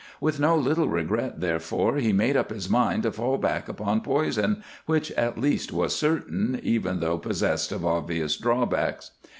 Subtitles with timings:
[0.19, 4.63] With no little regret, therefore, he made up his mind to fall back upon poison,
[4.87, 9.11] which at least was certain, even though possessed of obvious drawbacks.